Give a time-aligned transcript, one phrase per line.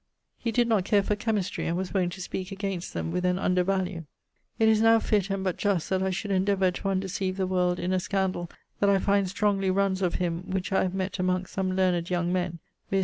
[0.39, 3.37] He did not care for chymistrey, and was wont to speake against them with an
[3.37, 4.05] undervalue.
[4.57, 7.77] It is now fitt, and but just, that I should endeavour to undecieve the world
[7.77, 11.53] in a scandall that I find strongly runnes of him, which I have mett amongst
[11.53, 12.57] some learned young men:
[12.89, 12.99] viz.